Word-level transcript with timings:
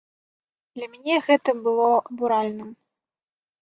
Для 0.79 0.87
мяне 0.95 1.15
гэты 1.29 1.57
было 1.69 1.87
абуральным. 2.07 2.77